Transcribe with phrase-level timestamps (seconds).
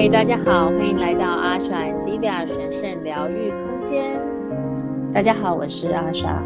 [0.00, 4.16] 嗨，大家好，欢迎来到阿莎 and Divya 神圣疗愈空间。
[5.12, 6.40] 大家好，我是阿莎，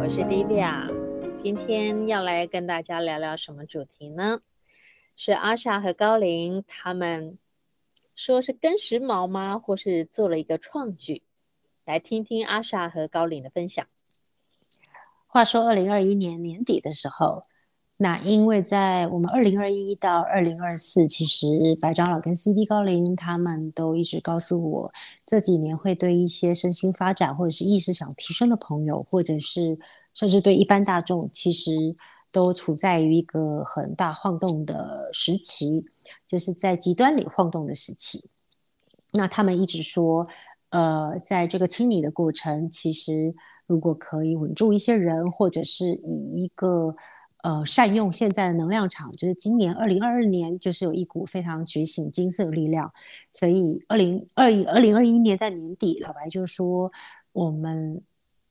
[0.00, 0.92] 我是 Divya。
[1.36, 4.40] 今天要来跟大家聊聊什么主题呢？
[5.14, 7.38] 是阿莎和高林他们
[8.16, 9.60] 说是跟时髦吗？
[9.60, 11.22] 或是做了一个创举？
[11.84, 13.86] 来听听阿莎和高林的分享。
[15.28, 17.44] 话说，二零二一年年底的时候。
[18.00, 24.92] 那因为在我们二零二一到二零二四，其实白长老跟 CD 高龄他们都一直告诉我，
[25.26, 29.76] 这几年会对一些身心发展或者是意识想提升的朋友，或者是
[30.14, 31.72] 甚至对一般大众，其实
[32.30, 35.84] 都处在于一个很大晃动的时期，
[36.24, 38.30] 就是在极端里晃动的时期。
[39.14, 40.28] 那他们一直说，
[40.70, 43.34] 呃，在这个清理的过程，其实
[43.66, 46.94] 如果可以稳住一些人，或者是以一个
[47.42, 52.92] 呃，善用现在的能量场，就是今年二零二二年，就是有一股非常觉醒金色力量。
[53.32, 56.90] 所以二零二一二零二一年在年底，老白就说，
[57.32, 58.02] 我们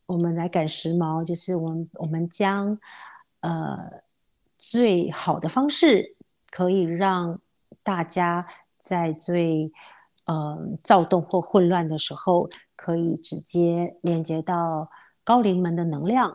[0.06, 2.80] 我们来赶时髦，就是我们我们将
[3.42, 3.78] 呃
[4.58, 6.16] 最好的方式，
[6.50, 7.42] 可以让
[7.84, 8.48] 大家
[8.80, 9.70] 在最
[10.26, 14.90] 呃躁动或混乱的时候，可以直接连接到
[15.26, 16.34] 高灵门的能量。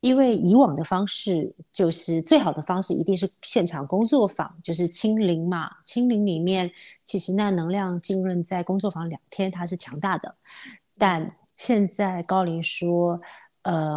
[0.00, 5.70] 因为以往的方式就是最好的方式，一定是现场工作坊，就是清零嘛。
[5.84, 6.70] 清零里面，
[7.04, 10.34] 其实那能量浸润在工作坊两天，它是强大的。
[10.96, 13.20] 但现在高林说，
[13.62, 13.96] 呃，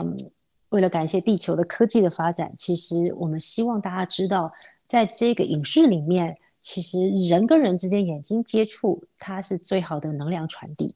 [0.70, 4.52] 为了感谢地球的科技的发展，其实我们希望大家知道，
[4.88, 10.94] 在这个影视里面，其实人跟人之间眼睛接触，它是最好的能量传递。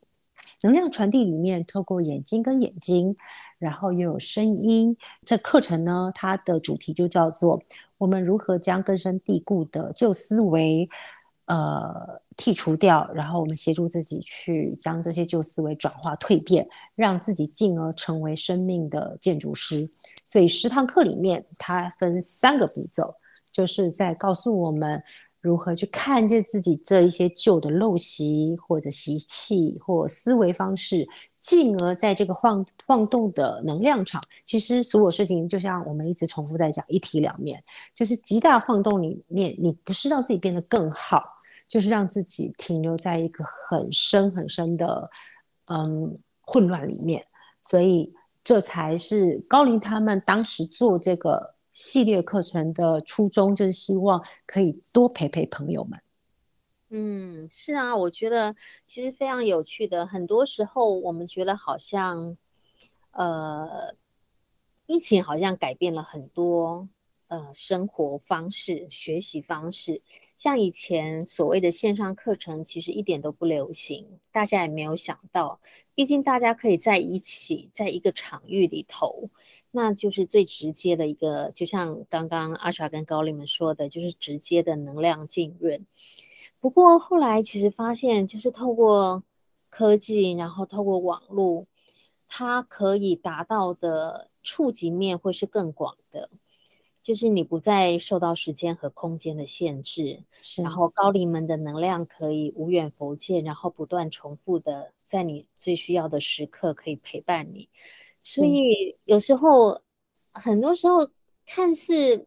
[0.61, 3.15] 能量传递里面，透过眼睛跟眼睛。
[3.59, 7.59] 然后又有声音，这课程呢，它的主题就叫做
[7.97, 10.87] “我们如何将根深蒂固的旧思维，
[11.45, 19.89] 呃，剔除掉，然后我们协助自己去将这些旧思维转化蜕变，让自己进而成为生命的建筑师”。
[20.23, 23.15] 所以十堂课里面，它分三个步骤，
[23.51, 25.01] 就是在告诉我们。
[25.39, 31.07] 如何去看见自己这一些旧的陋习，或者习气，或思维方式，
[31.39, 41.23] 进而在这个晃晃动的能量场，其实所有事情就像我们一直重复在讲，一体两面，就是极大晃动里面，你不是让自己变得更好，
[41.67, 45.09] 就是让自己停留在一个很深很深的
[45.67, 46.11] 嗯
[46.41, 47.23] 混乱里面，
[47.63, 48.11] 所以
[48.43, 51.56] 这才是高林他们当时做这个。
[51.79, 56.01] 系列课程的初衷就是希望可以多陪陪朋友们。
[56.89, 58.55] 嗯，是啊，我觉得
[58.87, 60.07] 其实非常有趣的。
[60.07, 62.35] 很多时候我们觉得好像，
[63.11, 63.93] 呃，
[64.87, 66.89] 疫情好像改变了很多。
[67.27, 70.01] 呃，生活方式、学习方式，
[70.37, 74.07] 像以前所谓的线上课程，其实一点都不流行。
[74.31, 75.59] 大家也没有想到，
[75.93, 79.29] 毕竟大家可以在一起，在一个场域里头，
[79.71, 81.51] 那就是最直接的一个。
[81.53, 85.85] 就像刚刚阿莎跟高丽们说的，就是直接的能量浸润。
[86.61, 89.21] 不过后来其实发现，就是透过
[89.69, 91.67] 科技，然后透过网络，
[92.29, 96.29] 它可以达到的触及面会是更广的。
[97.07, 107.69] 就是你不再受到时间和空间的限制，是然后高龄们的能量可以无远弗届，然后不断重复的在你最需要的时刻可以陪伴你。
[108.21, 109.81] 所以有时候，
[110.33, 111.09] 很多时候
[111.45, 112.25] 看似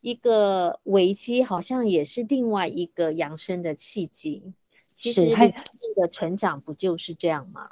[0.00, 4.52] 一个危机，好像也是另外一个养生的契机。
[4.92, 7.70] 其实，它的成长不就是这样吗？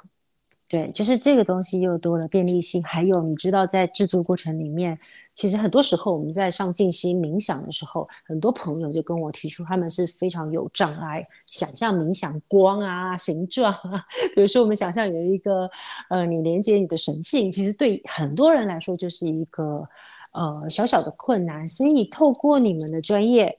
[0.69, 4.99] 对，就是这个东西又多了便利性，还有你知道，在制作过程里面，
[5.33, 14.05] 其实很多时候我们在上静心冥想的时候，很多朋友就跟我提出，他们是非常有障碍想象冥想光啊、形状啊。
[14.35, 15.69] 比如说，我们想象有一个
[16.09, 19.87] 呃，你连接你的神性，其实对很多人来说就是一个
[20.33, 21.65] 呃小小的困难。
[21.65, 23.57] 所以透过你们的专业，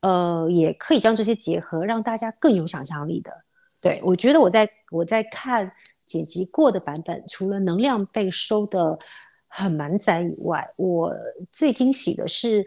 [0.00, 3.30] 呃，也可以将这些结合，让大家更有想象力的。
[3.80, 5.70] 对，我觉得我在我在看。
[6.04, 8.98] 剪辑过的版本，除了能量被收得
[9.48, 11.14] 很满载以外，我
[11.50, 12.66] 最惊喜的是，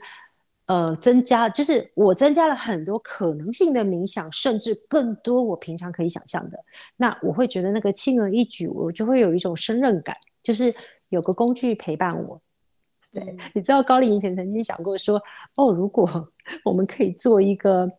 [0.68, 6.58] 呃，增加就是我增加了很多可能性的冥想，甚至更多我平常可以想象的。
[6.98, 10.74] 那我会觉得那个轻而易举，我就会有一种胜任感，就是
[11.10, 12.42] 有个工具陪伴我。
[13.12, 15.22] 对，嗯、你知道高丽以前曾经想过说，
[15.56, 16.32] 哦，如果
[16.66, 17.92] 我们可以做一个。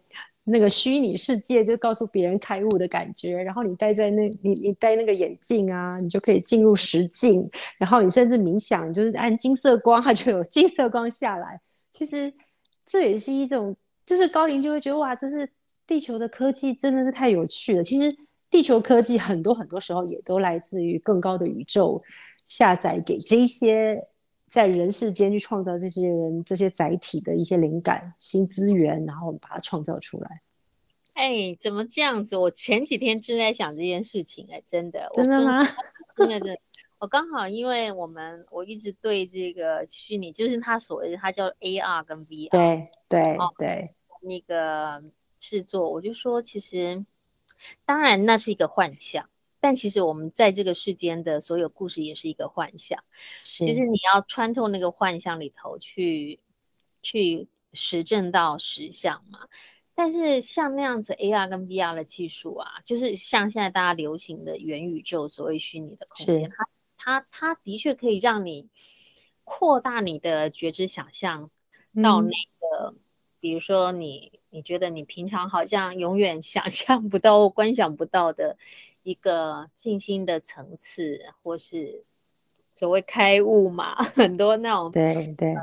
[0.49, 11.61] 那个虚拟世界就告诉别人开悟的感觉，然后你戴在那，你你戴那个眼镜啊，你就可以进入实境，然后你甚至冥想，就是按金色光，它 就有金色光下来。
[11.91, 12.33] 其实
[12.85, 15.49] 这也是一种，就是高龄就会觉得哇，这是
[15.85, 17.83] 地球的科技真的是太有趣了。
[17.83, 18.17] 其实
[18.49, 22.01] 地球科技很多很多时候也都来自于更高的宇宙
[22.47, 24.01] 下载给这些
[24.47, 30.43] 在人世间去创造这些人这些载体的一些灵感、新资源，然后把它创造出来。
[31.15, 32.37] 哎，怎么这样子？
[32.37, 35.65] 我前几天正在想这件事情，哎，真的，真的吗？
[36.17, 36.61] 真的，真的。
[36.99, 45.03] 我刚好，因为我们我一直对这个虚拟，就是他所谓的，他叫 AR 跟 VR，对对对，那个
[45.39, 47.05] 制作，我就说，其实
[47.85, 49.29] 当然那是一个幻象，
[49.67, 53.03] 但其实我们在这个世间的所有故事也是一个幻象。
[53.43, 56.39] 其实你要穿透那个幻象里头去，
[57.03, 59.49] 去实证到实相嘛。
[59.93, 66.69] 但是像那样子 AR 跟 VR 的技术啊，就是像现在大家流行的元宇宙，所谓虚拟的空间，它。
[66.99, 68.69] 它它的确可以让你
[69.43, 71.51] 扩大你的觉知想象
[72.03, 72.99] 到那个，嗯、
[73.41, 78.57] 比如说你你觉得你平常好像永远想象不到、观想不到的
[79.03, 82.05] 一个静心的层次，或是
[82.73, 85.63] 所谓开悟嘛， 很多那种对对，呃、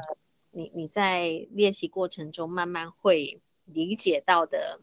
[0.51, 4.79] 你你在练习过程中慢慢会理解到的。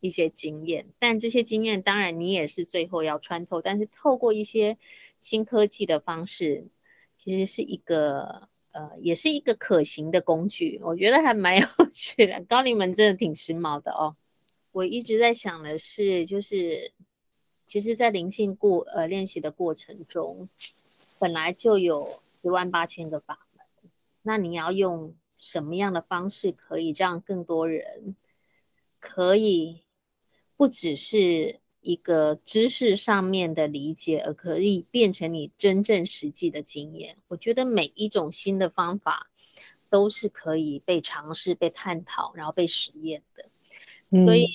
[0.00, 4.76] 一些经验，但这些经验当然你也是最后要穿透，但是透过一些
[5.18, 6.66] 新科技的方式，
[7.16, 12.44] 其实是一个呃，也是一个可行的工具，我觉得还蛮 有趣的。
[12.48, 14.16] 高灵们真的挺时髦的哦。
[14.72, 16.92] 我一直在想的是，就是
[17.66, 20.48] 其实，在灵性过呃练习的过程中，
[21.20, 23.90] 本来就有十万八千个法门，
[24.22, 28.16] 那你要用什么样的方式可以让更多人
[28.98, 29.82] 可以？
[30.56, 37.18] 不只是一个知识上面的理解，而可以变成你真正实际的经验。
[37.28, 39.30] 我觉得每一种新的方法
[39.90, 43.44] 都是可以被尝试、被探讨，然后被实验的。
[44.08, 44.46] 嗯、所以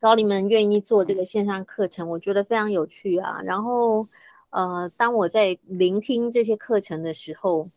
[0.00, 3.42] 高灵们愿意做这个线上课程，我觉得非常有趣啊。
[3.42, 4.08] 然后，
[4.48, 7.70] 呃，当我在聆听这些课程的时候，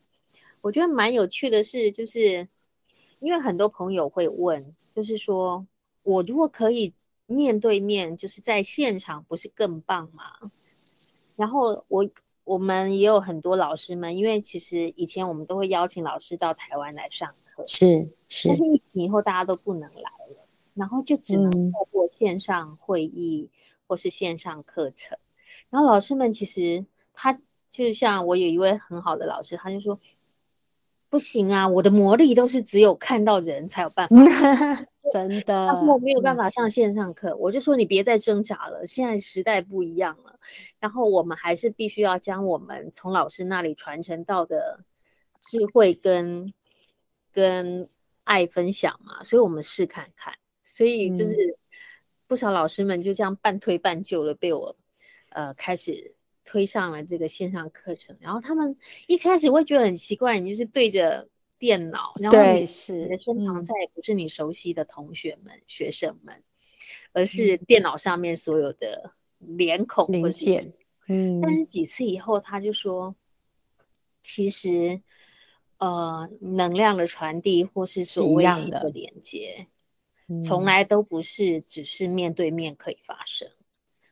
[0.61, 2.47] 我觉得蛮有趣的是，就是
[3.19, 5.67] 因为很多朋友会问，就是说
[6.03, 6.93] 我如果可以。
[7.29, 10.51] 面对面就是在现场，不是更棒吗？
[11.35, 12.09] 然后我
[12.43, 23.47] 我们也有很多老师们，因为其实以前我们都会邀请老师到台湾来上课，是是，但是疫情以后大家都不能来了，然后就只能透过线上会议
[23.87, 25.15] 或是线上课程。
[25.15, 25.29] 嗯、
[25.69, 26.83] 然后老师们其实
[27.13, 27.39] 他
[27.69, 29.99] 就像我有一位很好的老师，他就说
[31.09, 34.15] 不行啊，我的魔力都是只有看到人才有办法。
[35.11, 40.39] 真的，但是我没有办法上线上课，嗯、我就说你别再挣扎了，现在时代不一样了，
[40.79, 44.83] 然后我们还是必须要将我们从老师那里传承到的
[45.39, 46.53] 智慧跟
[47.31, 47.89] 跟
[48.23, 50.33] 爱分享嘛，所以我们试看看，
[50.63, 51.35] 所以就是
[52.27, 54.75] 不少老师们就这样半推半就的被我
[55.29, 56.13] 呃开始
[56.45, 58.75] 推上了这个线上课程，然后他们
[59.07, 61.27] 一开始会觉得很奇怪，你就是对着。
[61.59, 66.41] 电脑，然后你的身旁再也不是你熟悉的同学们、嗯、学生们，
[67.11, 70.63] 而是电脑上面所有的脸孔或者
[71.07, 73.15] 嗯，但是几次以后，他就说，
[74.21, 75.01] 其实，
[75.79, 79.67] 呃，能量的传递或是所谓的连接，
[80.43, 83.49] 从来都不是只是面对面可以发生。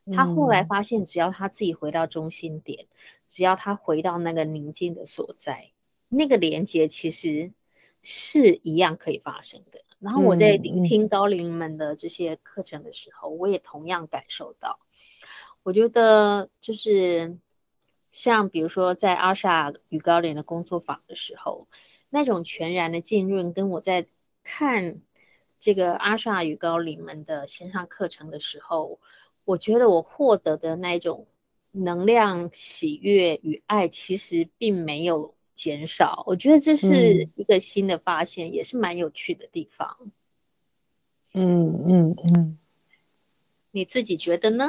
[0.06, 2.88] 嗯、他后来发现，只要他自己回到中心点，
[3.28, 5.72] 只要他回到那个宁静的所在。
[6.10, 7.52] 那个连接其实
[8.02, 9.82] 是一样可以发生的。
[10.00, 14.80] 然后我在聆听高龄们的这些课程的时候，嗯、我也同样感受到。
[15.64, 17.38] 我觉得就是
[18.12, 21.68] 像比如说在阿莎与高龄的工作坊的时候，
[22.10, 24.06] 那种全然的浸润，跟我在
[24.44, 25.02] 看
[25.58, 29.00] 这个阿莎与高龄们的线上课程的时候，
[29.46, 31.28] 我觉得我获得的那种
[31.72, 35.34] 能量、喜悦与爱，其实并没有。
[35.58, 39.98] 减少，我觉得这是一个新的发现，嗯、也是蛮有趣的地方。
[41.34, 42.58] 嗯嗯嗯，
[43.72, 44.68] 你自己觉得呢？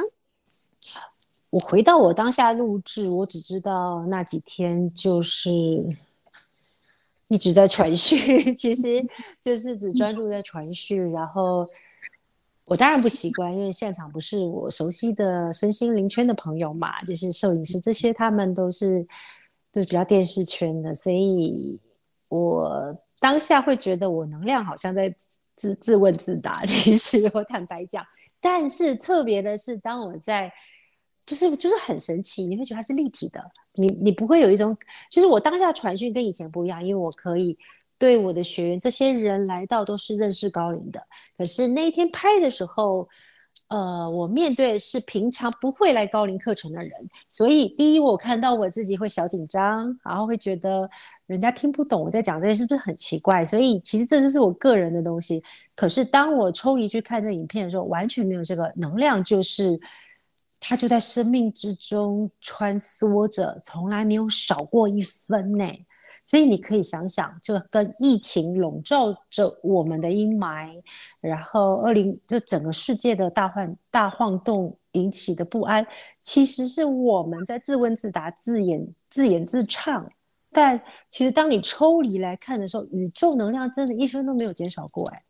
[1.51, 5.49] 我回到我当下录制，我只知道那几天就是
[7.27, 8.19] 一直在传讯，
[8.57, 9.05] 其实
[9.39, 11.11] 就是只专注在传讯。
[11.11, 11.67] 然后
[12.65, 19.07] 我当然不习惯，因为现场不是我熟悉的身心灵圈的朋友嘛，就是摄影师这些，他们都是。
[19.71, 21.79] 就是比较电视圈的，所以
[22.27, 25.13] 我当下会觉得我能量好像在
[25.55, 26.63] 自自问自答。
[26.65, 28.05] 其实我坦白讲，
[28.39, 30.51] 但是特别的是，当我在
[31.25, 33.39] 就是就是很神奇，你会觉得它是立体的，
[33.75, 34.75] 你你不会有一种
[35.11, 37.57] 就是我当下传讯跟以前不一样，因为我可以
[37.99, 41.05] 对我的学员，这些人来到都是认识高龄的。
[41.37, 43.07] 可是那一天拍的时候，
[43.69, 46.91] 呃，我面对是平常不会来高龄课程的人，
[47.27, 50.89] 所以第一，我看到我自己会小紧张，然后会觉得
[51.27, 53.45] 人家听不懂我在讲这些是不是很奇怪？
[53.45, 55.43] 所以其实这就是我个人的东西。
[55.75, 59.79] 可是当我抽离去看这影片的时候，完全没有这个能量，就是
[60.59, 65.65] 它就在生命之中穿梭着，从来没有少过一分呢。
[66.29, 70.79] 所以你可以想想，就跟疫情笼罩着我们的阴霾，
[71.19, 75.83] 然后二零就整个世界的大换大晃动引起的不安，
[76.21, 80.07] 其实是我们在自问自答、自演自演自唱。
[80.51, 85.23] 但其实当你抽离来看的时候，宇宙能量真的一分都没有减少过，哎，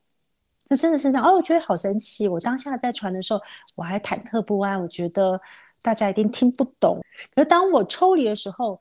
[0.66, 1.24] 这真的是这样。
[1.26, 2.28] 哦，我觉得好神奇。
[2.28, 3.40] 我当下在传的时候，
[3.78, 5.40] 我还忐忑不安，我觉得
[5.82, 7.00] 大家一定听不懂。
[7.34, 8.78] 可是当我抽离的时候，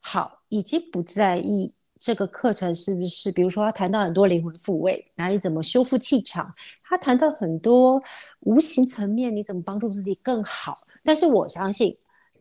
[0.00, 6.52] 好，已经不在意这个课程是不是，比如说他谈到很多灵魂复位，哪里怎么修复气场，
[6.82, 8.02] 他谈到很多
[8.40, 10.78] 无形层面，你怎么帮助自己更好。
[11.04, 11.94] 但是我相信，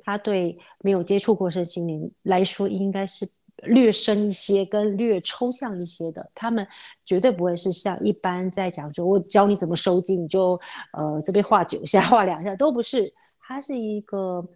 [0.03, 3.29] 他对没有接触过身心灵来说，应该是
[3.63, 6.31] 略深一些，跟略抽象一些的。
[6.33, 6.65] 他们
[7.05, 10.59] 绝对不会是像一般在讲说，我教你怎么收惊，你就
[10.93, 13.13] 呃这边画九下，画两下，都不是。
[13.41, 14.47] 它是一个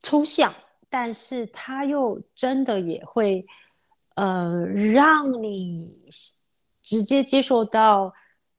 [0.00, 0.52] 抽象。
[0.90, 3.46] 但是他又真的也会，
[4.16, 5.96] 呃，让你
[6.82, 8.12] 直接接受到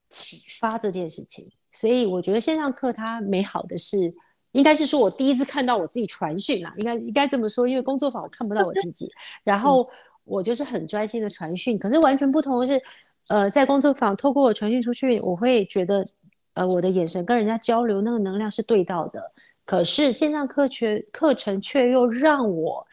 [0.10, 1.52] 启发这件事情。
[1.72, 4.14] 所以我觉得线上课它美好的是，
[4.54, 9.10] 应该是说我第一次看到我自己传讯啦，应该应该这么说，因为工作坊我看不到我自己，
[9.44, 9.86] 然后
[10.24, 11.78] 我就是很专心的传讯。
[11.78, 12.82] 可是完全不同的是，
[13.28, 16.06] 呃，在工作坊透过我传讯出去，我会觉得，
[16.54, 19.32] 呃，我的眼神跟人家交流，那个能量是对到的。
[19.72, 22.86] 可是线上课学课程却又让我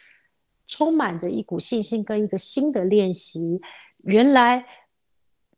[0.68, 3.60] 充满着一股信心跟一个新的练习。
[4.04, 4.64] 原来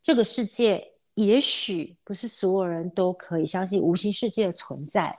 [0.01, 5.13] 这个世界也许不是所有人都可以相信无形世界的存在，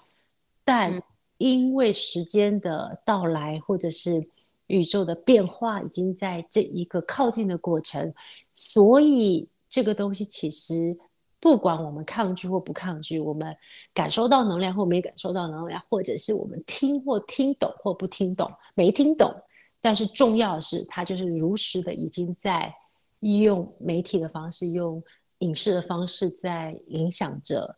[0.65, 1.01] 但
[1.39, 4.29] 因为时间的到来，或者是
[4.67, 8.13] 宇宙的变化，已经在这一个靠近的过程，
[8.53, 10.99] 所以这个东西其实。
[11.43, 13.55] 不管我们抗拒或不抗拒，我们
[13.93, 19.35] 感受到能量或没感受到能量，或者是我们听或听懂或不听懂，没听懂，
[19.81, 22.73] 但是重要的是，它就是如实的已经在
[23.19, 25.03] 用媒体的方式，用
[25.39, 27.77] 影视的方式，在影响着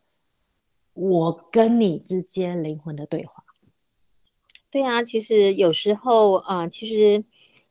[0.93, 3.43] 我跟你之间灵魂的对话。
[4.69, 7.25] 对啊，其实有时候啊、其实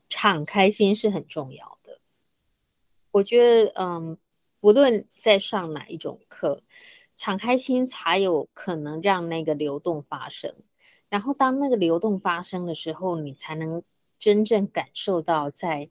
[0.09, 2.01] 敞开心是很重要的。
[3.13, 4.19] 我觉得，嗯。
[4.65, 6.63] 无论在上哪一种课，
[7.13, 10.55] 敞开心才有可能让那个流动发生。
[11.11, 13.83] 然后，当那个流动发生的时候，你才能
[14.19, 15.91] 真正感受到在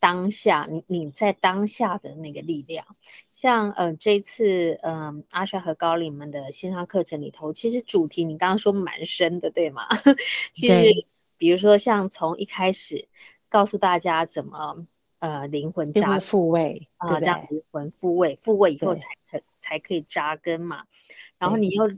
[0.00, 2.84] 当下，你你在当下的那个力量。
[3.30, 9.86] 像呃，这次嗯、呃，阿莎和高灵们的线上课程里头，其实主题你刚刚说蛮深的，对吗？
[10.52, 13.06] 其实，比如说像从一开始
[13.48, 14.88] 告诉大家怎么。
[15.18, 20.84] 呃，灵魂扎复位啊，让灵魂复位，复位以后才成才可以扎根嘛。
[21.38, 21.90] 然后你又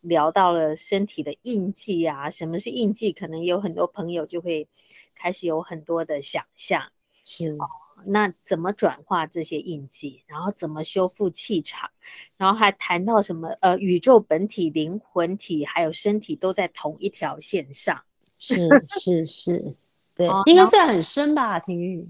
[0.00, 3.12] 聊到了身体的印记啊，什么是印记？
[3.12, 4.68] 可能有很多朋友就会
[5.14, 6.92] 开始有很多的想象。
[7.24, 7.68] 是、哦，
[8.06, 10.22] 那怎么转化这些印记？
[10.26, 11.90] 然后怎么修复气场？
[12.36, 13.48] 然后还谈到什么？
[13.60, 18.00] 呃，宇宙本体、灵魂体还有身体都在同一条线上。
[18.36, 18.68] 是
[19.00, 19.74] 是是，
[20.14, 22.08] 对，哦、应该算很深吧，婷玉。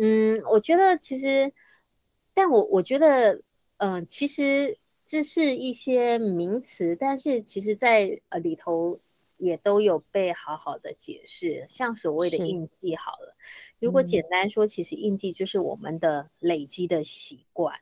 [0.00, 1.52] 嗯，我觉得其实，
[2.32, 3.34] 但我我觉得，
[3.78, 9.00] 嗯、呃，其实这是一些名词，但是其实在呃里头
[9.38, 11.66] 也都有被好好的解释。
[11.68, 13.34] 像所谓的印记，好了，
[13.80, 17.74] 如果简单说，其实印记就是我们的累积的习惯。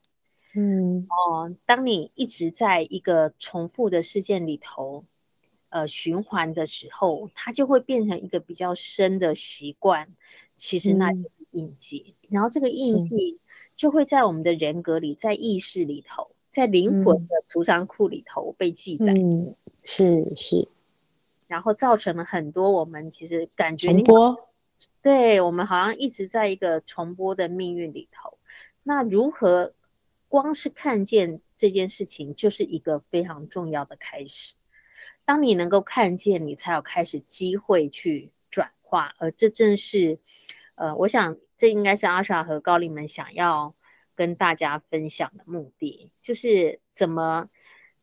[0.54, 5.04] 嗯，哦，当你一直在一个重复的事件里头，
[5.68, 10.08] 呃，循环的时候，它就会变成一个比较深的习惯。
[10.56, 11.10] 其实那。
[11.10, 13.40] 嗯印记，然后这个印记
[13.74, 19.12] 就会在我们的人格里，在意识里头，在灵魂的储藏库里头被记载。
[19.12, 20.68] 嗯，是是。
[21.46, 24.48] 然后造成了很多我们其实感觉重播，
[25.00, 28.38] 对，我们好像一直在一个重播的命运里头。
[28.82, 29.72] 那如何
[30.28, 34.54] 光是看见这件事情，就是一个非常重要的开始。
[35.24, 40.18] 当你能够看见，你才有开始机会去转化，而这正是，
[40.74, 41.36] 呃，我想。
[41.58, 43.74] 这应该是阿莎和高丽们想要
[44.14, 47.48] 跟大家分享的目的，就是怎么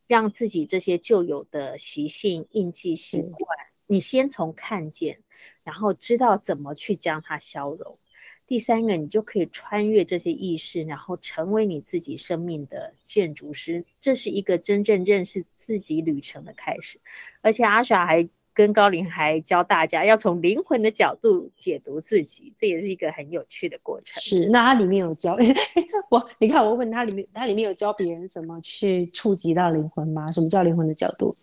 [0.06, 5.20] 让自己这些旧有的习性、印记、习惯，你先从看见，
[5.62, 7.98] 然后知道怎么去将它消融。
[8.46, 13.84] 第三个，你就可以穿越这些意识，然后成为你自己生命的建筑师。
[14.00, 17.00] 这是一个真正认识自己旅程的开始。
[17.40, 24.22] 而且阿莎还跟高林还教大家要从灵魂的角度解读自己，这也是一个很有趣的过程。
[24.22, 25.36] 是，那它里面有教
[26.08, 30.30] 我，你看我问他里面，它里面有教别人怎么去触及到灵魂吗？
[30.30, 31.36] 什么叫灵魂的角度？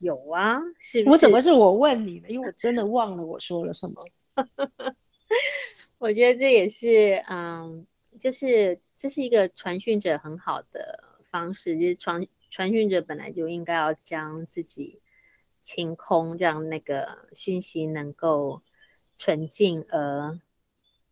[0.00, 1.08] 有啊，是是？
[1.08, 2.28] 我怎么是我问你的？
[2.28, 3.94] 因为我真的忘了我说了什么。
[5.98, 7.86] 我觉得这也是，嗯，
[8.18, 15.00] 就是这是一个传讯者很好的方式，就是传传讯者本来就应该要将自己
[15.68, 18.62] 清空，让那个讯息能够
[19.18, 20.40] 纯净而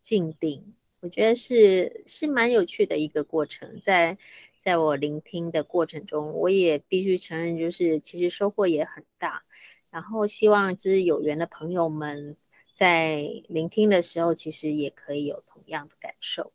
[0.01, 0.73] 静定。
[1.01, 4.17] 我觉得是是蛮有趣的一个过程，在
[4.59, 9.43] 在我聆听的过程中，我也必须承认，就是其实收获也很大。
[9.91, 12.35] 然后希望就是有缘的朋友们。
[12.73, 16.53] 在聆听的时候，其实也可以有同样的感受。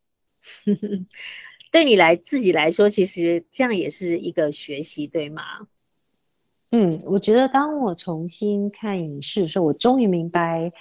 [1.72, 5.66] 对你来自己来说，其实这样也是一个学习，对吗？
[6.72, 10.72] 嗯，我觉得当我重新看影视的时候，我终于明白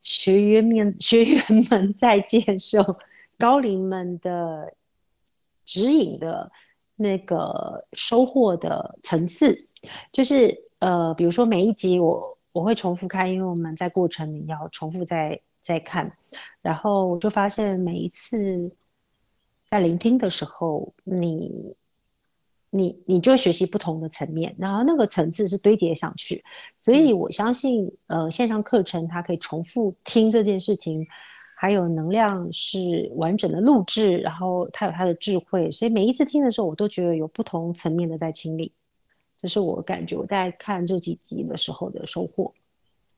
[0.00, 2.96] 学员们 学员们在接受
[3.36, 4.72] 高龄们的
[5.64, 6.50] 指引的
[6.96, 9.66] 那个收获的层次，
[10.12, 12.32] 就是呃，比如说每一集我。
[12.56, 16.10] 我会重复看，因为我们在过程里要重复再再看，
[16.62, 18.74] 然后我就发现每一次
[19.66, 21.76] 在聆听的时候，你
[22.70, 26.44] 你你就学习不同的层面，然后那个层次是堆叠上去，
[26.76, 31.06] 所以我相信，呃，线上课程它可以重复听这件事情，
[31.56, 38.72] 还有能量是完整的录制，然后它有它的智慧，所以每一次听的时候，我都觉得有不同层面的在清理。
[39.38, 42.52] 这是我感觉我在看这几集的时候的收获。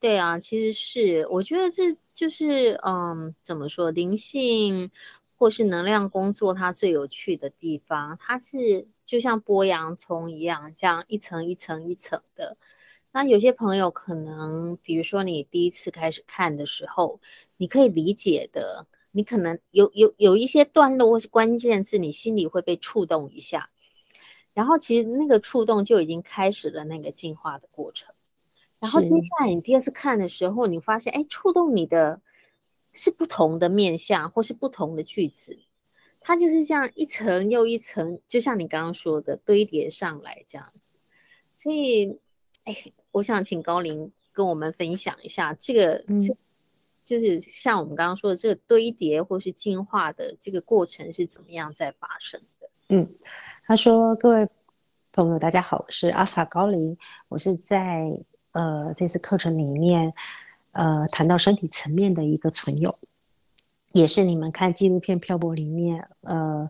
[0.01, 4.91] 对啊，其实是我觉得这就是嗯，怎么说，灵性
[5.37, 12.59] 或是能量工作它最有趣的地方，它是就像剥洋葱一样，这样一层一层一层的。
[13.11, 17.19] 那有些朋友可能，比如说你第一次开始看的时候，
[17.57, 23.71] 你可以理解的，你可能有有有一些段落或是关键字，你心里会被触动一下。
[24.53, 28.15] 然后其实那个触动就已经开始了那个进化的过程。
[28.79, 32.21] 然后接下来你第二次看的时候，你发现，哎，触动你的
[32.93, 35.59] 是不同的面相，或是不同的句子，
[36.21, 40.97] 它就是这样一层又一层，就像你刚刚说的堆叠上来这样子。
[41.55, 42.19] 所以，
[42.65, 42.75] 哎，
[43.13, 46.21] 我想请高林跟我们分享一下这个，嗯、
[47.05, 52.69] 就是像我们刚刚说的这个堆叠或是进化的这个过程是怎么样在发生的？
[52.89, 53.09] 嗯。
[53.67, 54.49] 他说：“各位
[55.13, 56.97] 朋友，大家好，我是阿法高林。
[57.29, 58.11] 我是在
[58.53, 60.11] 呃这次课程里面，
[60.73, 62.99] 呃谈到身体层面的一个存有，
[63.99, 66.69] 也是你们看纪录片《漂泊》里面，呃，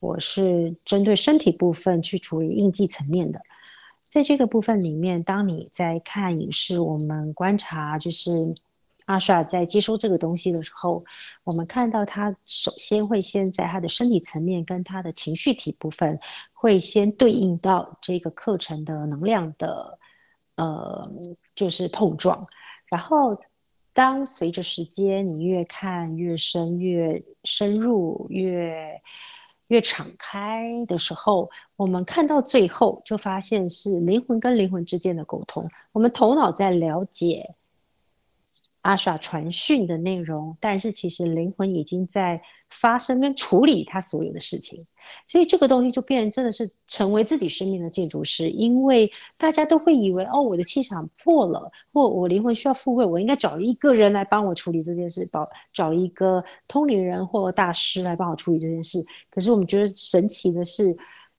[0.00, 3.40] 我是针对身体部分去处理印记层面的。
[4.08, 8.54] 在这个部分里面，当你在看影视，我们观察就是。”
[9.06, 11.04] 阿莎在接收这个东西的时候，
[11.44, 16.18] 我们看到他首先会先在他的身体层面跟他的情绪体部分，
[16.54, 19.98] 会先对应到这个课程的能量的，
[20.56, 21.06] 呃，
[21.54, 22.46] 就是碰撞。
[22.86, 23.38] 然后，
[23.94, 29.00] 当随着时间你越看越深、越深入、越
[29.68, 35.66] 越敞开的时候，我们看到最后就发现是灵魂跟灵魂之间的沟通。
[35.92, 37.54] 我们头脑在了解。
[38.84, 44.84] 阿耍传讯的内容，但是其实灵魂已经在发生跟处理他所有的事情，
[45.26, 48.50] 所以这个东西就变成真的是成为自己生命的建筑师。
[48.50, 59.02] 因为大家都会以为，哦，我的气场破了，或我灵魂需要复位，我应该找一个人来帮我处理这件事，找找一个通灵人或大师来帮我处理这件事。
[59.30, 60.94] 可是我们觉得神奇的是，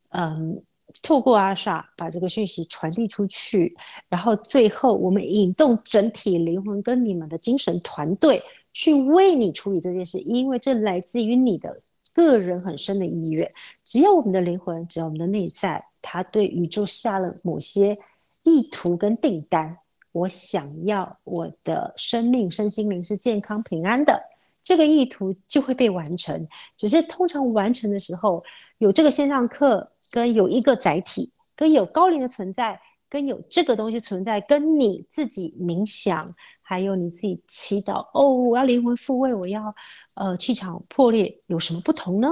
[0.10, 0.60] 嗯。
[1.04, 3.76] 透过阿莎把这个讯息传递出去，
[4.10, 8.42] 然后最后我们引动整体灵魂跟你们的精神团队
[8.74, 11.80] 去为你处理这件事，因为这来自于你的
[12.12, 13.52] 个人很深的意愿。
[13.84, 17.96] 只要我们的灵魂，只要我们的内在，他对宇宙下了某些
[18.44, 19.78] 意图跟订单，
[20.12, 24.20] 我想要我的生命、身心灵是健康平安的，
[24.64, 26.48] 这个意图就会被完成。
[26.76, 28.44] 只是通常完成的时候，
[28.80, 29.88] 有这个线上课。
[30.12, 39.74] 跟有一个载体，跟有高灵的存在，跟有这个东西存在，跟你自己冥想，还有你自己祈祷哦，我要灵魂复位，我要
[40.16, 42.28] 呃气场破裂，有什么不同呢？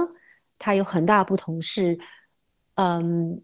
[0.58, 1.98] 它有很大不同是，
[2.76, 3.42] 嗯，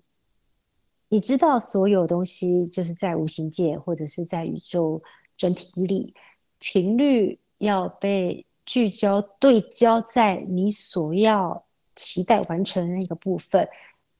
[1.08, 5.02] 你知道所有东西就是在无形界或者是在宇宙
[5.36, 6.14] 整体里，
[6.58, 11.64] 频率要被聚焦对焦在你所要
[11.96, 13.68] 期待完成的那个部分，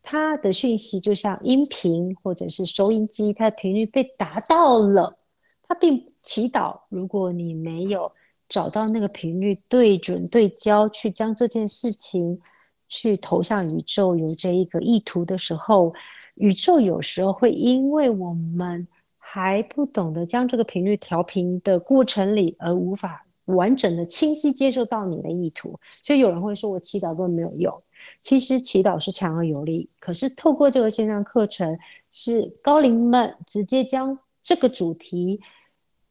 [0.03, 5.17] 它的讯息就像音频或者是收音机，它的频率被达到了，
[5.63, 6.81] 它并祈祷。
[6.89, 8.11] 如果你没有
[8.49, 12.41] 找到那个频率，对准对焦去将这件事情
[12.89, 15.93] 去投向宇宙，有这一个意图的时候，
[16.37, 18.87] 宇宙有时候会因为我们
[19.19, 25.79] 还不懂得将这个频率调频的过程里，而无法完整的、清晰接受到你的意图。
[25.85, 27.83] 所以有人会说，我祈祷都没有用。
[28.21, 31.79] 其实祈祷是强而有力，可是透过这个线上课程，
[32.11, 35.41] 是高龄们直接将这个主题，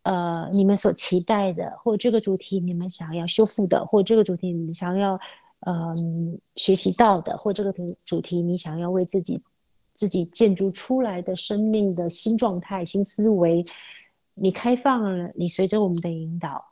[0.04, 5.19] 呃，你们所期待的，或这个主题你们想要修复的，或这个主题你们想要，
[5.62, 5.95] 呃，
[6.56, 7.73] 学习到的，或这个
[8.06, 9.41] 主题你想要为自己。
[9.95, 13.62] 自己建筑出来的生命的新状态、新思维，
[14.34, 16.63] 你开放了，你随着我们的引导，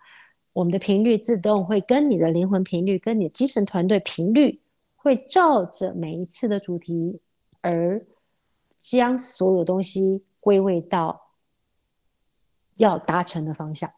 [0.53, 4.61] 我们的频率自动会跟你的灵魂频率、跟你的精神团队频率，
[4.97, 7.21] 会照着每一次的主题
[7.61, 8.05] 而
[8.77, 11.29] 将所有东西归位到
[12.75, 13.89] 要达成的方向，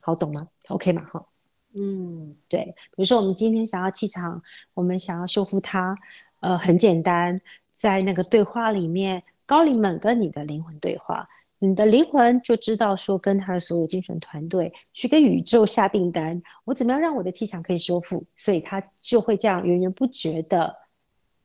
[0.00, 1.06] 好懂吗？OK 吗？
[1.10, 1.28] 好，
[1.74, 2.64] 嗯，对。
[2.90, 4.42] 比如说，我们今天想要气场，
[4.74, 5.96] 我们想要修复它，
[6.40, 7.40] 呃，很简单。
[7.72, 11.26] 在那个对话里面，高灵们跟你的灵魂对话，
[11.62, 18.24] 你的灵魂就知道说，跟他的所有精神团队去跟宇宙下订单，我怎么样让我的气场可以修复？
[18.34, 20.74] 所以他就会这样源源不绝的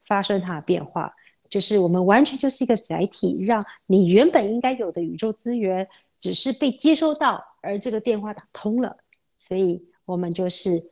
[0.08, 1.14] 发生它的变化。
[1.48, 5.88] 就是我们完全就是一个载体，让你原本应该有的宇宙资源，
[6.20, 8.98] 只是被接收到，而这个电话打通了，
[9.38, 10.90] 所以我们就是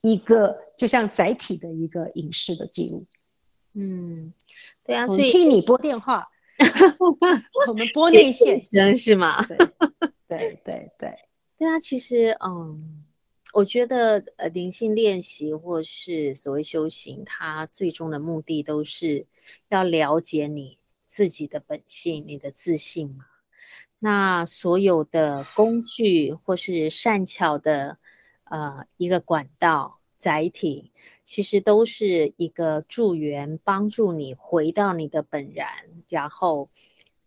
[0.00, 3.04] 一个就像载体的一个影视的记录。
[3.74, 4.32] 嗯，
[4.84, 6.26] 对啊，所以替你拨电话，
[7.68, 8.60] 我们拨内线，
[8.96, 9.44] 是吗？
[9.46, 9.56] 对
[10.28, 11.18] 对对对，
[11.58, 13.04] 对啊，其实嗯，
[13.52, 19.26] 我觉得呃，灵性练习或是所谓修行，它最终的目的都是
[19.68, 23.24] 要了解你自己的本性，你的自信嘛。
[24.00, 27.98] 那所有的工具或是善巧的
[28.44, 29.94] 呃一个管道。
[30.18, 30.90] 载体
[31.22, 35.68] 其实都是一个助缘，帮助你回到你的本然，
[36.08, 36.70] 然后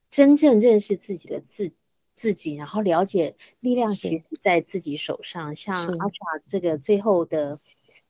[0.09, 1.71] 真正认识自己的自
[2.13, 5.55] 自己，然后了解力量其实在自己手上。
[5.55, 7.59] 像阿莎这个最后的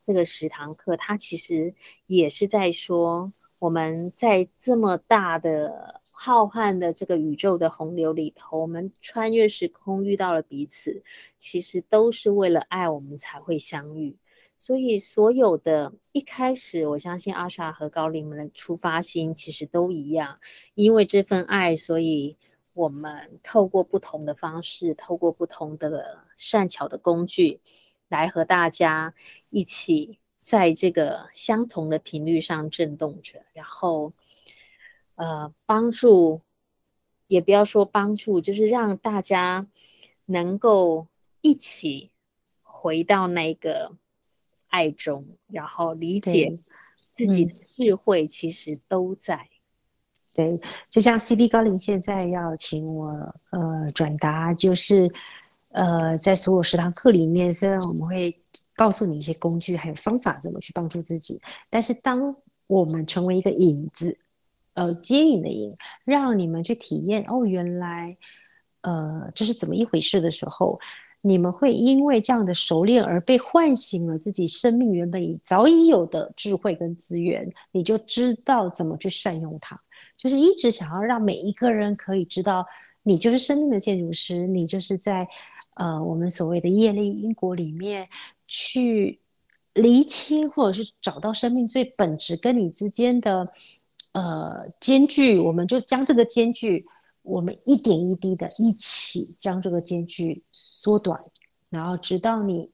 [0.01, 1.73] 这个十堂课，它其实
[2.07, 11.03] 也是在说，我们在这么大的浩瀚的这个宇宙的洪流里头，我们穿越时空遇到了彼此，
[11.37, 14.17] 其实都是为了爱，我们才会相遇。
[14.61, 20.39] 所以，所有的一开始，我相信阿莎和高灵们的出发心其实都一样，
[20.75, 22.37] 因为这份爱，所以
[22.73, 27.59] 我们透过不同的方式，透过不同的善巧的工具，
[28.07, 29.15] 来和大家
[29.49, 34.13] 一起在这个相同的频率上震动着，然后，
[35.15, 36.41] 呃，帮助，
[37.25, 39.65] 也不要说帮助，就是让大家
[40.25, 41.07] 能够
[41.41, 42.11] 一起
[42.61, 43.97] 回到那个。
[44.71, 46.57] 爱中，然后理解
[47.13, 49.47] 自己的智慧，其实都在。
[50.33, 53.09] 对，就像 CD 高林现在要请我
[53.51, 55.11] 呃转达，就是
[55.69, 58.35] 呃在所有十堂课里面，虽然我们会
[58.75, 62.33] 告诉你一些工具还有方法怎么去帮助自己，但是当
[62.67, 64.17] 我们成为一个影子，
[64.73, 68.17] 呃接引的影，让你们去体验哦，原来
[68.81, 70.79] 呃这是怎么一回事的时候。
[71.21, 79.79] 你们会因为这样的熟练而被唤醒了自己生命原本已早已有的智慧跟资源，你就知道怎么去善用它。
[80.17, 82.65] 就是一直想要让每一个人可以知道，
[83.03, 85.27] 你就是生命的建筑师，你就是在
[85.75, 88.07] 呃我们所谓的业力因果里面
[88.47, 89.19] 去
[89.73, 93.47] 厘清或者是找到生命最本质跟你之间的
[94.13, 96.85] 呃间距，我们就将这个间距。
[97.23, 101.21] 我们一点一滴的一起将这个间距缩短，
[101.69, 102.71] 然后直到你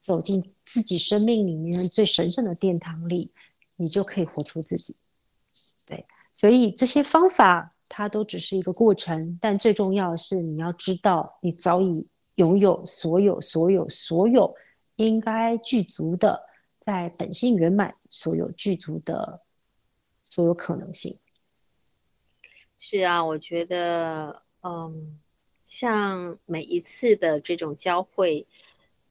[0.00, 3.30] 走进自己生命里面最神圣的殿堂里，
[3.76, 4.96] 你就可以活出自己。
[5.86, 14.54] 对，所以这些方法它都只是一个过程，但最重要的是你要知道，你早已拥有所有、所有、所有
[14.96, 16.40] 应该具足的，
[16.84, 19.40] 在本性圆满所有具足的
[20.24, 21.16] 所有可能性。
[22.80, 25.18] 是啊，我觉得，嗯，
[25.64, 28.46] 像每一次的这种交汇，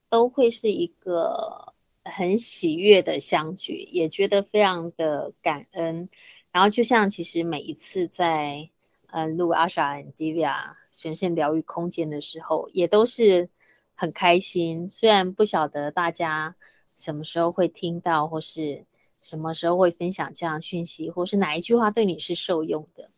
[0.08, 6.08] 都会是一个很喜悦的相聚，也觉得非常的感恩。
[6.50, 8.70] 然后，就像其实每一次在
[9.08, 13.50] 呃录 Asha and Divya 神圣疗愈空间的时候，也都是
[13.94, 14.88] 很开心。
[14.88, 16.56] 虽然不晓得大家
[16.96, 18.86] 什么时候会听到，或是
[19.20, 23.10] 什么时候会分享这样讯息，或是哪一句话对你是受用的，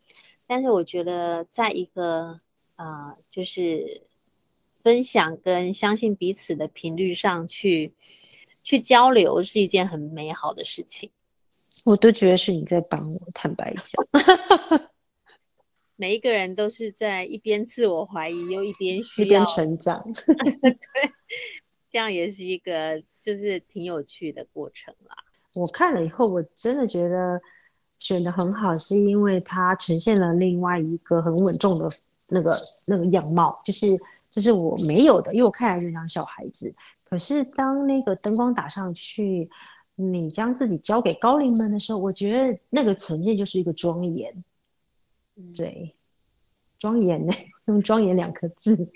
[0.52, 2.40] 但是我觉得在一个
[2.74, 4.02] 啊、呃，就是
[4.80, 7.94] 分享跟相信彼此的频率上去
[8.60, 11.08] 去交流，是一件很美好的事情。
[11.84, 14.04] 我都觉得是你在帮我，坦白讲。
[15.94, 20.02] 每一个人都是在一边自我怀疑，又一边需要成长。
[20.60, 21.12] 对，
[21.88, 25.14] 这样也是一个就是挺有趣的过程啦。
[25.54, 27.40] 我看了以后，我真的觉得
[28.00, 31.88] 选的很好，是因为它呈现了另外一个很稳重的
[32.26, 33.96] 那个那个样貌，就是
[34.28, 36.74] 就是我没有的，因为我看起来就像小孩子。
[37.04, 39.48] 可是当那个灯光打上去。
[40.02, 44.32] 你将自己交给高龄们的时候，我觉得那个呈现就是一个庄严，
[45.36, 45.94] 嗯、对，
[46.78, 47.30] 庄严呢，
[47.68, 48.88] 用“庄严”两个字，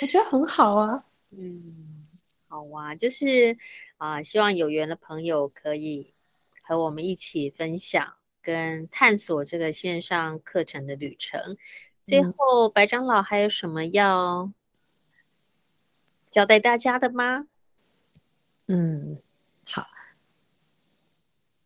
[0.00, 1.04] 我觉得很好啊。
[1.30, 2.06] 嗯，
[2.46, 3.58] 好啊，就是
[3.96, 6.12] 啊、呃，希望有缘的朋友可以
[6.68, 8.06] 和我们一起分享
[8.42, 11.56] 跟探索这个线上课程的旅程。
[12.04, 14.52] 最后，白长老还有什么要
[16.30, 17.46] 交代大家的吗？
[18.66, 19.16] 嗯。
[19.64, 19.86] 好，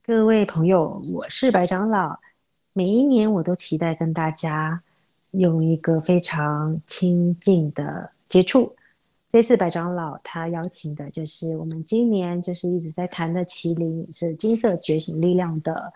[0.05, 2.21] 各位朋友，我是白长老。
[2.73, 4.85] 每一年我都期待跟大家
[5.33, 8.77] 有一个非常亲近的接触。
[9.33, 15.93] 这次白长老他邀请的就是我们今年就是一直在谈的麒麟，是金色觉醒力量的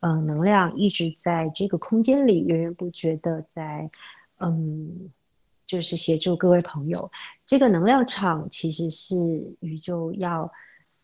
[0.00, 3.88] 呃能量，一直在这个空间里源源不绝的在
[4.40, 5.08] 嗯，
[5.66, 7.10] 就是协助各位朋友。
[7.46, 9.16] 这个能量场其实是
[9.60, 10.50] 宇宙要。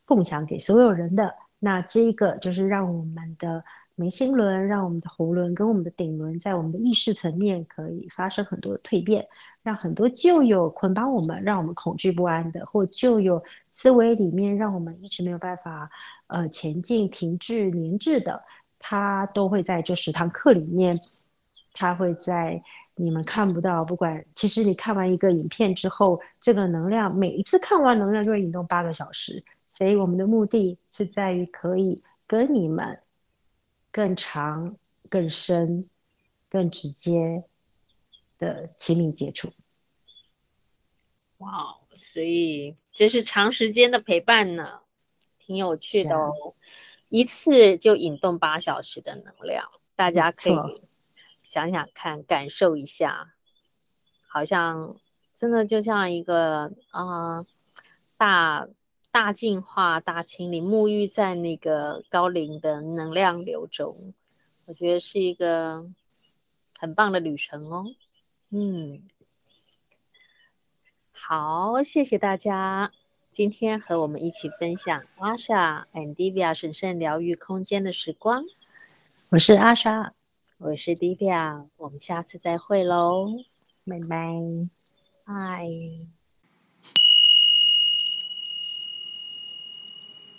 [0.09, 3.64] 共享给所有人的，那这一个就是让我们的
[3.97, 9.27] 眉心轮、让我们的喉轮跟我们的顶轮，在我们的意识层面可以发生很多的蜕变，
[9.63, 15.91] 让很多旧有捆绑我们、让我们恐惧不安的，或旧有思维里面让我们一直没有办法
[16.27, 18.41] 呃前进、停滞、粘滞的，
[18.79, 20.95] 它都会在这十堂课里面，
[21.73, 22.63] 它会在
[22.95, 29.43] 你们看不到，不管其实你看完一个影片之后，这个能量每一次看完能量就会引动八个小时。
[29.73, 32.99] 所以我们的目的是在于可以跟你们
[33.97, 34.77] 更长、
[35.09, 35.89] 更深、
[36.51, 37.45] 更直接
[38.37, 39.51] 的亲密接触。
[41.39, 44.81] 哇，所以这是长时间的陪伴呢，
[45.39, 46.55] 挺有趣的哦。
[47.09, 50.83] 一次就引动八小时的能量，大家可以
[51.43, 53.33] 想想看，感受一下，
[54.29, 55.01] 好像
[55.33, 57.47] 真的就像一个啊、呃、
[58.19, 58.69] 大。
[59.17, 64.13] 大净化、大清理，沐浴在那个高龄的能量流中，
[64.67, 65.87] 我觉得是一个
[66.79, 67.87] 很棒的旅程哦。
[68.51, 69.09] 嗯，
[71.13, 72.93] 好，谢谢大家
[73.31, 78.45] 今天和我们一起分享 Asha and Divya 神圣疗愈空间的时光。
[79.31, 80.11] 我是 Asha，
[80.59, 83.29] 我是 Divya，我们下次再会喽，
[83.87, 84.69] 拜拜，
[85.25, 86.16] 拜。